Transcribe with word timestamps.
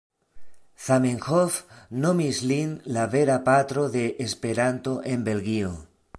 Zamenhof 0.85 1.59
nomis 2.05 2.41
lin 2.53 2.73
"la 2.97 3.05
vera 3.13 3.37
patro 3.51 3.87
de 3.99 4.09
Esperanto 4.27 5.01
en 5.13 5.25
Belgio". 5.31 5.73